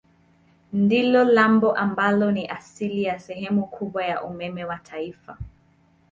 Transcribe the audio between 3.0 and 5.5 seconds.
ya sehemu kubwa ya umeme wa taifa.